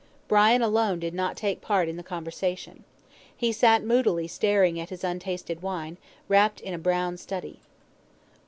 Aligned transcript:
Brian 0.27 0.63
alone 0.63 0.99
did 0.99 1.13
not 1.13 1.37
take 1.37 1.61
part 1.61 1.87
in 1.87 1.95
the 1.95 2.01
conversation. 2.01 2.85
He 3.37 3.51
sat 3.51 3.83
moodily 3.83 4.27
staring 4.27 4.79
at 4.79 4.89
his 4.89 5.03
untasted 5.03 5.61
wine, 5.61 5.97
wrapped 6.27 6.59
in 6.59 6.73
a 6.73 6.79
brown 6.79 7.17
study. 7.17 7.59